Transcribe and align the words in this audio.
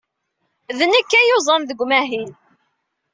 D 0.77 0.79
nekk 0.91 1.11
ay 1.19 1.27
yuẓan 1.29 1.61
deg 1.65 1.79
umahil-a. 1.83 2.33